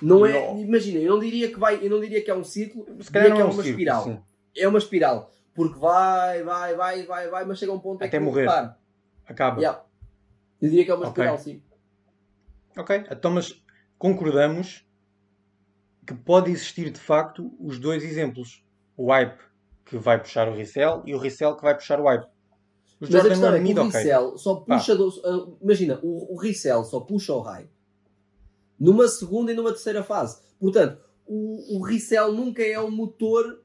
Não 0.00 0.24
é, 0.26 0.32
ao- 0.48 0.58
imagina, 0.58 0.98
eu 1.00 1.12
não 1.12 1.20
diria 1.20 1.48
que 1.52 1.58
vai, 1.58 1.84
eu 1.84 1.90
não 1.90 2.00
diria 2.00 2.22
que 2.22 2.30
é 2.30 2.34
um 2.34 2.44
ciclo, 2.44 2.86
Se 3.02 3.10
calhar 3.10 3.28
não 3.30 3.36
é 3.36 3.40
é 3.40 3.44
um 3.44 3.48
uma 3.48 3.52
círculo, 3.62 3.70
espiral. 3.70 4.04
sim. 4.04 4.20
É 4.56 4.68
uma 4.68 4.78
espiral, 4.78 5.32
porque 5.54 5.78
vai, 5.78 6.42
vai, 6.42 6.74
vai, 6.74 7.02
vai, 7.06 7.28
vai, 7.28 7.44
mas 7.44 7.58
chega 7.58 7.72
a 7.72 7.74
um 7.74 7.78
ponto 7.80 8.02
Até 8.02 8.18
morrer. 8.18 8.46
para. 8.46 8.78
Acaba. 9.26 9.58
Yeah. 9.60 9.84
Eu 10.60 10.68
diria 10.70 10.84
que 10.86 10.90
é 10.90 10.94
uma 10.94 11.08
Ok. 11.08 11.10
espiral, 11.24 11.38
sim. 11.38 11.62
Ok, 12.78 13.04
então 13.10 13.30
mas 13.30 13.62
concordamos 13.98 14.86
que 16.06 16.14
pode 16.14 16.50
existir 16.50 16.90
de 16.90 17.00
facto 17.00 17.52
os 17.58 17.78
dois 17.78 18.04
exemplos. 18.04 18.64
O 18.96 19.10
hype 19.10 19.38
que 19.84 19.98
vai 19.98 20.18
puxar 20.20 20.48
o 20.48 20.54
resell 20.54 21.02
e 21.04 21.14
o 21.14 21.18
resell 21.18 21.56
que 21.56 21.62
vai 21.62 21.74
puxar 21.74 22.00
o 22.00 22.04
hype. 22.04 22.26
Os 23.00 23.10
Mas 23.10 23.24
a 23.26 23.28
questão 23.28 23.52
é 23.54 23.58
que 23.58 23.62
Mid, 23.64 23.76
o 23.76 23.88
resell 23.88 24.38
só 24.38 24.54
Pá. 24.56 24.78
puxa. 24.78 24.96
do- 24.96 25.08
uh, 25.08 25.58
imagina, 25.60 26.00
o, 26.02 26.34
o 26.34 26.38
resell 26.38 26.82
só 26.84 27.00
puxa 27.00 27.32
o 27.34 27.40
hype 27.40 27.68
numa 28.78 29.08
segunda 29.08 29.52
e 29.52 29.54
numa 29.54 29.70
terceira 29.70 30.02
fase. 30.02 30.38
Portanto, 30.58 31.00
o, 31.26 31.78
o 31.78 31.82
resell 31.82 32.32
nunca 32.32 32.62
é 32.62 32.78
o 32.78 32.90
motor, 32.90 33.62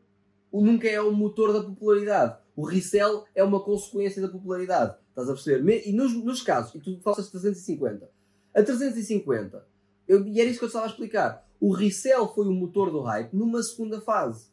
o, 0.51 0.61
nunca 0.61 0.87
é 0.87 1.01
o 1.01 1.11
motor 1.11 1.53
da 1.53 1.61
popularidade. 1.61 2.37
O 2.55 2.65
resell 2.65 3.25
é 3.35 3.43
uma 3.43 3.61
consequência 3.63 4.21
da 4.21 4.27
popularidade. 4.27 4.95
Estás 5.09 5.29
a 5.29 5.33
perceber? 5.33 5.87
E 5.87 5.93
nos, 5.93 6.13
nos 6.13 6.41
casos, 6.41 6.75
e 6.75 6.79
tu 6.79 6.99
falas 7.01 7.29
350, 7.29 8.09
a 8.53 8.63
350, 8.63 9.65
eu, 10.07 10.25
e 10.25 10.39
era 10.39 10.49
isso 10.49 10.59
que 10.59 10.65
eu 10.65 10.67
estava 10.67 10.85
a 10.85 10.89
explicar. 10.89 11.47
O 11.61 11.71
resell 11.73 12.27
foi 12.27 12.47
o 12.47 12.51
motor 12.51 12.91
do 12.91 13.01
hype 13.01 13.33
numa 13.33 13.61
segunda 13.63 14.01
fase. 14.01 14.47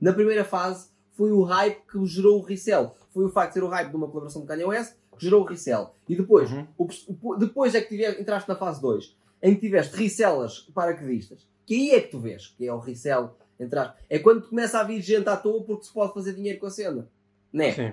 Na 0.00 0.12
primeira 0.12 0.44
fase 0.44 0.88
foi 1.12 1.30
o 1.32 1.42
hype 1.42 1.82
que 1.90 2.06
gerou 2.06 2.38
o 2.38 2.42
resell. 2.42 2.94
Foi 3.10 3.24
o 3.26 3.28
facto 3.28 3.48
de 3.48 3.54
ser 3.60 3.64
o 3.64 3.68
hype 3.68 3.90
de 3.90 3.96
uma 3.96 4.06
colaboração 4.06 4.40
de 4.42 4.48
Kanye 4.48 4.64
West 4.64 4.94
que 5.18 5.24
gerou 5.24 5.42
o 5.42 5.44
resell. 5.44 5.94
E 6.08 6.16
depois, 6.16 6.50
Uhum. 6.50 6.66
o- 6.78 7.34
depois 7.36 7.74
é 7.74 7.80
que 7.80 7.88
tiver, 7.88 8.18
entraste 8.20 8.48
na 8.48 8.56
fase 8.56 8.80
2, 8.80 9.14
em 9.42 9.54
que 9.54 9.60
tiveste 9.60 9.94
resellers 9.96 10.60
paraquedistas, 10.72 11.46
que 11.66 11.74
aí 11.74 11.90
é 11.90 12.00
que 12.00 12.08
tu 12.12 12.20
vês, 12.20 12.46
que 12.56 12.66
é 12.66 12.72
o 12.72 12.78
resell, 12.78 13.36
entraste. 13.60 13.96
É 14.08 14.18
quando 14.20 14.48
começa 14.48 14.78
a 14.78 14.84
vir 14.84 15.02
gente 15.02 15.28
à 15.28 15.36
toa 15.36 15.62
porque 15.64 15.84
se 15.84 15.92
pode 15.92 16.14
fazer 16.14 16.32
dinheiro 16.34 16.58
com 16.60 16.66
a 16.66 16.70
cena. 16.70 17.10
Né? 17.52 17.72
Sim. 17.72 17.92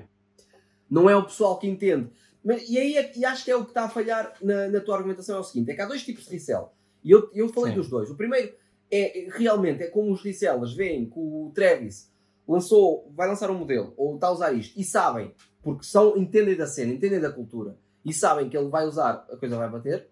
Não 0.90 1.10
é 1.10 1.16
o 1.16 1.24
pessoal 1.26 1.58
que 1.60 1.68
entende. 1.68 2.10
Mas, 2.44 2.70
e 2.70 2.78
aí 2.78 2.96
é- 2.98 3.12
e 3.18 3.26
acho 3.26 3.44
que 3.44 3.52
é 3.52 3.56
o 3.56 3.64
que 3.64 3.72
está 3.72 3.84
a 3.84 3.90
falhar 3.90 4.34
na, 4.42 4.70
na 4.70 4.80
tua 4.80 4.96
argumentação 4.96 5.36
é 5.36 5.40
o 5.40 5.44
seguinte: 5.44 5.70
é 5.72 5.76
que 5.76 5.82
há 5.82 5.86
dois 5.86 6.04
tipos 6.04 6.24
de 6.26 6.32
resell. 6.32 6.72
E 7.04 7.12
eu, 7.12 7.30
eu 7.34 7.50
falei 7.50 7.72
Sim. 7.72 7.80
dos 7.80 7.90
dois. 7.90 8.10
O 8.10 8.16
primeiro 8.16 8.54
é 8.92 9.28
realmente 9.36 9.84
é 9.84 9.88
como 9.88 10.12
os 10.12 10.22
resellers 10.24 10.74
veem 10.74 11.10
que 11.10 11.20
o 11.20 11.52
Travis 11.54 12.12
lançou, 12.48 13.12
vai 13.16 13.28
lançar 13.28 13.52
um 13.52 13.58
modelo, 13.58 13.94
ou 13.96 14.16
está 14.16 14.28
a 14.28 14.32
usar 14.32 14.54
isto, 14.54 14.80
e 14.80 14.84
sabem, 14.84 15.34
porque 15.62 15.84
são, 15.84 16.18
entendem 16.18 16.58
da 16.58 16.66
cena, 16.66 16.92
entendem 16.92 17.20
da 17.20 17.32
cultura, 17.32 17.78
e 18.04 18.12
sabem 18.12 18.50
que 18.50 18.58
ele 18.58 18.70
vai 18.70 18.88
usar, 18.88 19.28
a 19.32 19.38
coisa 19.38 19.58
vai 19.58 19.70
bater, 19.70 20.10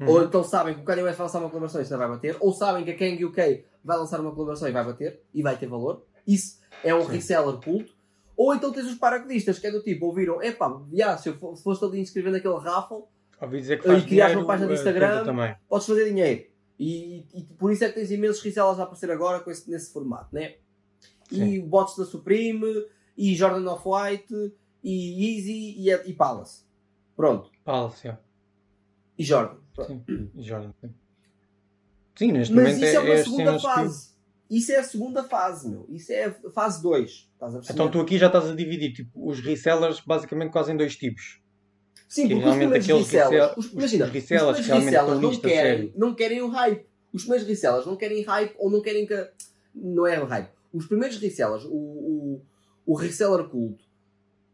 Uhum. 0.00 0.08
ou 0.08 0.22
então 0.22 0.44
sabem 0.44 0.74
que 0.74 0.80
o 0.80 0.84
Kanye 0.84 1.02
West 1.02 1.18
vai 1.18 1.26
lançar 1.26 1.40
uma 1.40 1.48
colaboração 1.48 1.80
e 1.80 1.82
isso 1.82 1.92
não 1.92 1.98
vai 1.98 2.08
bater, 2.08 2.36
ou 2.38 2.52
sabem 2.52 2.84
que 2.84 2.92
a 2.92 2.96
Kang 2.96 3.24
UK 3.24 3.64
vai 3.82 3.96
lançar 3.98 4.20
uma 4.20 4.30
colaboração 4.30 4.68
e 4.68 4.72
vai 4.72 4.84
bater, 4.84 5.20
e 5.34 5.42
vai 5.42 5.56
ter 5.56 5.66
valor. 5.66 6.04
Isso 6.26 6.60
é 6.84 6.94
um 6.94 7.04
Sim. 7.04 7.12
reseller 7.12 7.56
culto. 7.56 7.96
Ou 8.36 8.54
então 8.54 8.70
tens 8.70 8.86
os 8.86 8.94
paraquedistas, 8.94 9.58
que 9.58 9.66
é 9.66 9.72
do 9.72 9.82
tipo, 9.82 10.06
ouviram, 10.06 10.40
epá, 10.40 10.80
já, 10.92 11.16
se 11.18 11.30
eu 11.30 11.56
foste 11.56 11.84
ali 11.84 11.98
inscrever 11.98 12.30
naquele 12.30 12.58
raffle, 12.58 13.02
Ouvi 13.40 13.58
dizer 13.60 13.80
que 13.80 13.86
E 13.86 13.90
faz 13.92 14.04
criares 14.04 14.32
dinheiro, 14.32 14.40
uma 14.40 14.46
página 14.46 14.66
no 14.66 14.72
eh, 14.72 14.76
Instagram. 14.76 15.24
também. 15.24 15.56
podes 15.68 15.86
fazer 15.86 16.04
dinheiro. 16.08 16.44
E, 16.78 17.24
e 17.34 17.42
por 17.58 17.72
isso 17.72 17.84
é 17.84 17.88
que 17.88 17.94
tens 17.94 18.10
imensos 18.10 18.42
resellers 18.42 18.78
a 18.78 18.84
aparecer 18.84 19.10
agora 19.10 19.40
com 19.40 19.50
esse, 19.50 19.68
nesse 19.70 19.92
formato, 19.92 20.34
né? 20.34 20.56
E 21.30 21.36
Sim. 21.36 21.60
bots 21.68 21.96
da 21.96 22.04
Supreme, 22.04 22.66
e 23.16 23.34
Jordan 23.34 23.68
Off-White, 23.72 24.34
e 24.82 25.36
Easy, 25.38 25.74
e, 25.78 25.90
e 26.10 26.12
Palace. 26.14 26.64
Pronto. 27.16 27.50
Palace, 27.64 28.06
yeah. 28.06 28.22
E 29.18 29.24
Jordan. 29.24 29.56
Pronto. 29.74 30.04
Sim. 30.06 30.30
E 30.36 30.42
Jordan, 30.42 30.72
sim. 30.80 30.94
Sim, 32.16 32.32
neste 32.32 32.54
Mas 32.54 32.64
momento 32.64 32.84
isso 32.84 32.96
é 32.96 33.00
uma 33.00 33.14
as 33.14 33.20
segunda 33.24 33.44
cenas 33.44 33.62
que- 33.62 33.68
fase. 33.68 34.18
Isso 34.50 34.72
é 34.72 34.76
a 34.78 34.82
segunda 34.84 35.24
fase, 35.24 35.68
meu. 35.68 35.86
Isso 35.90 36.10
é 36.12 36.24
a 36.24 36.50
fase 36.50 36.82
2. 36.82 37.10
Estás 37.10 37.54
a 37.54 37.58
perceber? 37.58 37.72
Então 37.74 37.90
tu 37.90 38.00
aqui 38.00 38.16
já 38.18 38.28
estás 38.28 38.46
a 38.48 38.54
dividir 38.54 38.92
tipo, 38.94 39.28
os 39.28 39.40
resellers 39.40 40.00
basicamente 40.00 40.50
quase 40.50 40.72
em 40.72 40.76
dois 40.76 40.96
tipos. 40.96 41.40
Sim, 42.08 42.26
que 42.28 42.34
porque 42.34 42.48
os 42.48 42.56
primeiros 42.56 42.86
resell- 42.86 43.54
os, 43.56 43.72
imagina, 43.72 44.06
os 44.06 44.10
resellers 44.12 44.58
estão 44.60 45.20
não 45.20 45.36
querem, 45.38 45.92
não 45.94 46.14
querem 46.14 46.42
o 46.42 46.48
hype. 46.48 46.86
Os 47.12 47.22
primeiros 47.22 47.46
resellers 47.48 47.86
não 47.86 47.96
querem 47.96 48.22
hype 48.22 48.54
ou 48.58 48.70
não 48.70 48.80
querem 48.80 49.06
que. 49.06 49.30
Não 49.74 50.06
é 50.06 50.18
o 50.20 50.24
hype. 50.26 50.50
Os 50.72 50.86
primeiros 50.86 51.18
resellers, 51.18 51.64
o, 51.64 51.68
o, 51.70 52.42
o 52.86 52.94
reseller 52.96 53.44
culto, 53.48 53.84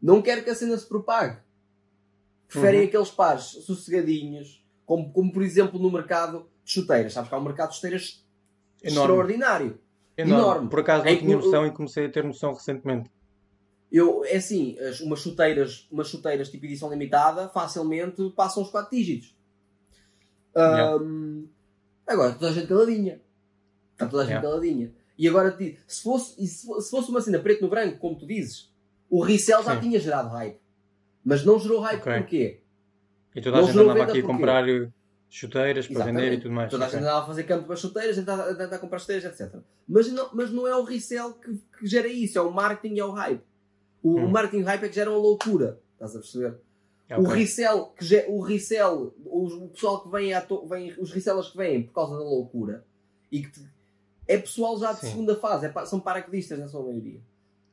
não 0.01 0.21
quer 0.21 0.43
que 0.43 0.49
a 0.49 0.55
cena 0.55 0.77
se 0.77 0.85
propague. 0.85 1.37
Preferem 2.47 2.81
Uhum. 2.81 2.87
aqueles 2.87 3.09
pares 3.09 3.43
sossegadinhos, 3.65 4.63
como, 4.85 5.11
como 5.11 5.31
por 5.31 5.41
exemplo 5.41 5.79
no 5.79 5.89
mercado 5.91 6.47
de 6.63 6.71
chuteiras. 6.71 7.13
Sabes 7.13 7.29
que 7.29 7.35
há 7.35 7.39
um 7.39 7.43
mercado 7.43 7.69
de 7.69 7.75
chuteiras 7.75 8.23
Enorme. 8.83 8.99
extraordinário. 9.13 9.79
Enorme. 10.17 10.43
enorme. 10.43 10.69
Por 10.69 10.79
acaso 10.79 11.03
não 11.03 11.11
É 11.11 11.15
tinha 11.15 11.35
noção 11.35 11.65
e 11.65 11.71
comecei 11.71 12.05
a 12.05 12.09
ter 12.09 12.23
noção 12.23 12.53
recentemente. 12.53 13.09
Eu, 13.97 14.25
é 14.25 14.35
assim, 14.35 14.77
as, 14.79 14.99
umas 14.99 15.19
chuteiras, 15.21 15.87
umas 15.89 16.09
chuteiras 16.09 16.49
tipo 16.49 16.65
edição 16.65 16.89
limitada 16.89 17.47
facilmente 17.49 18.29
passam 18.35 18.61
os 18.61 18.69
4 18.69 18.89
dígitos. 18.93 19.33
Yeah. 20.57 20.95
Ahm, 20.95 21.45
agora 22.05 22.33
toda 22.33 22.49
a 22.49 22.53
gente 22.53 22.67
caladinha. 22.67 23.21
Está 23.93 24.05
toda 24.07 24.23
a 24.23 24.25
gente 24.25 24.33
Yeah. 24.33 24.47
caladinha. 24.49 24.91
E 25.17 25.29
agora 25.29 25.57
se 25.87 26.03
fosse, 26.03 26.45
se 26.45 26.65
fo- 26.67 26.81
se 26.81 26.89
fosse 26.91 27.09
uma 27.09 27.21
cena 27.21 27.39
preto 27.39 27.61
no 27.61 27.69
branco, 27.69 27.97
como 27.99 28.17
tu 28.17 28.27
dizes, 28.27 28.69
o 29.09 29.21
resell 29.21 29.63
já 29.63 29.75
Sim. 29.75 29.81
tinha 29.81 29.99
gerado 29.99 30.27
hype. 30.29 30.59
Mas 31.23 31.45
não 31.45 31.57
gerou 31.57 31.79
hype 31.79 32.01
Ok. 32.01 32.13
porquê? 32.17 32.59
E 33.33 33.41
toda 33.41 33.57
a 33.57 33.61
Não 33.61 33.67
gente 33.67 33.79
andava 33.79 34.03
aqui 34.03 34.19
a 34.19 34.23
comprar 34.23 34.67
eh, 34.67 34.89
chuteiras 35.29 35.87
para 35.87 35.95
Exatamente. 35.95 36.21
vender 36.23 36.35
e 36.37 36.41
tudo 36.41 36.53
mais. 36.53 36.69
Toda 36.69 36.85
a 36.85 36.89
gente 36.89 36.99
andava 36.99 37.23
a 37.23 37.27
fazer 37.27 37.43
campo 37.43 37.71
as 37.71 37.79
chuteiras, 37.79 38.17
a 38.19 38.53
tentar, 38.55 38.75
a 38.75 38.79
comprar 38.79 38.99
chuteiras, 38.99 39.23
etc. 39.25 39.55
Mas 39.87 40.11
não, 40.11 40.29
mas 40.33 40.51
não 40.51 40.67
é 40.67 40.75
o 40.75 40.83
resell 40.83 41.33
que, 41.33 41.57
que 41.79 41.87
gera 41.87 42.07
isso, 42.09 42.37
é 42.37 42.41
o 42.41 42.51
marketing 42.51 42.95
e 42.95 42.99
é 42.99 43.05
o 43.05 43.11
hype. 43.11 43.41
O, 44.05 44.19
Hum. 44.19 44.25
o 44.25 44.29
marketing 44.29 44.61
o 44.61 44.65
hype 44.65 44.83
é 44.83 44.87
que 44.89 44.93
geram 44.95 45.15
a 45.15 45.17
loucura. 45.17 45.79
Estás 45.93 46.15
a 46.15 46.19
perceber? 46.19 46.59
O 47.17 47.21
Ok. 47.23 47.33
resell, 47.35 47.85
que 47.97 48.05
ge- 48.05 48.25
o 48.27 48.39
resell, 48.39 49.13
os- 49.25 49.53
o 49.53 49.67
pessoal 49.69 50.03
que 50.03 50.09
vem, 50.09 50.33
à 50.33 50.41
to- 50.41 50.65
vem, 50.67 50.93
os 50.99 51.11
resellers 51.11 51.49
que 51.49 51.57
vêm 51.57 51.83
por 51.83 51.93
causa 51.93 52.15
da 52.17 52.23
loucura 52.23 52.85
e 53.31 53.41
que 53.41 53.51
te- 53.51 53.65
é 54.27 54.37
pessoal 54.37 54.77
já 54.77 54.91
de 54.93 54.99
Sim. 55.01 55.07
segunda 55.09 55.35
fase, 55.35 55.65
é 55.67 55.85
são 55.85 55.99
paraquedistas 55.99 56.59
na 56.59 56.67
sua 56.67 56.83
maioria. 56.83 57.19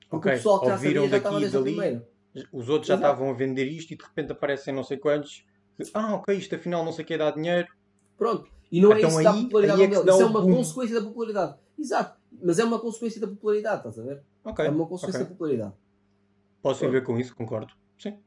Porque 0.08 0.28
Ok. 0.28 0.32
o 0.32 0.36
pessoal 0.36 0.60
que 0.60 0.66
já 0.66 0.72
Ouviram 0.72 0.94
sabia 1.02 1.10
já 1.10 1.16
estava 1.18 1.34
daqui 1.34 1.36
e 1.36 1.50
desde 1.50 1.56
a 1.56 1.60
dali. 1.60 1.70
primeira. 1.72 2.08
Os 2.52 2.68
outros 2.70 2.88
já 2.88 2.94
Exato. 2.94 3.12
estavam 3.12 3.30
a 3.30 3.34
vender 3.34 3.64
isto 3.66 3.90
e 3.92 3.96
de 3.96 4.02
repente 4.04 4.32
aparecem 4.32 4.74
não 4.74 4.84
sei 4.84 4.96
quantos. 4.96 5.46
Ah, 5.94 6.14
ok, 6.14 6.34
isto 6.36 6.54
afinal 6.54 6.82
não 6.84 6.92
sei 6.92 7.04
o 7.04 7.08
que 7.08 7.18
dá 7.18 7.30
dinheiro. 7.30 7.68
Pronto. 8.16 8.50
E 8.70 8.80
não 8.80 8.92
é 8.92 8.96
Então 8.98 9.08
isso 9.08 9.18
que 9.18 9.24
dá 9.24 9.32
aí- 9.32 9.42
popularidade 9.44 9.80
aí 9.80 9.84
é 9.84 9.86
ao 9.86 9.90
que 9.90 9.96
dele. 10.06 10.10
Isso 10.10 10.18
dá 10.18 10.24
é 10.24 10.26
o 10.26 10.30
uma 10.30 10.40
boom. 10.40 10.54
consequência 10.56 11.00
da 11.00 11.06
popularidade. 11.06 11.54
Exato. 11.78 12.20
Mas 12.42 12.58
é 12.58 12.64
uma 12.64 12.78
consequência 12.78 13.20
da 13.20 13.26
popularidade, 13.26 13.76
estás 13.78 13.98
a 13.98 14.02
ver? 14.02 14.22
Ok. 14.44 14.64
É 14.66 14.70
uma 14.70 14.86
consequência 14.86 15.20
ok. 15.20 15.28
da 15.28 15.30
popularidade. 15.34 15.72
Posso 16.62 16.80
viver 16.86 17.02
com 17.02 17.18
isso, 17.18 17.34
concordo. 17.36 17.74
Sim. 17.98 18.18